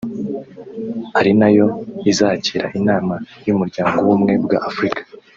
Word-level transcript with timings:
ari 1.19 1.31
na 1.39 1.49
yo 1.57 1.67
izakira 2.11 2.67
inama 2.79 3.15
y’Umuryango 3.45 3.97
w’Ubumwe 4.05 4.33
bwa 4.45 4.57
Afurika 4.69 5.01